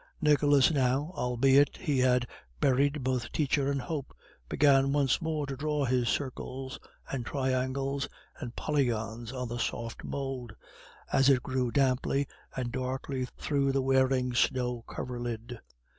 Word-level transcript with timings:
Nicholas 0.19 0.71
now, 0.71 1.11
albeit 1.13 1.77
he 1.77 1.99
had 1.99 2.25
buried 2.59 3.03
both 3.03 3.31
teacher 3.31 3.69
and 3.69 3.79
hope, 3.83 4.15
began 4.49 4.91
once 4.91 5.21
more 5.21 5.45
to 5.45 5.55
draw 5.55 5.85
his 5.85 6.09
circles 6.09 6.79
and 7.11 7.23
triangles 7.23 8.09
and 8.39 8.55
polygons 8.55 9.31
on 9.31 9.47
the 9.47 9.59
soft 9.59 10.03
mould, 10.03 10.55
as 11.13 11.29
it 11.29 11.43
grew 11.43 11.69
damply 11.69 12.25
and 12.55 12.71
darkly 12.71 13.25
through 13.37 13.71
the 13.71 13.83
wearing 13.83 14.33
snow 14.33 14.83
coverlid. 14.87 15.59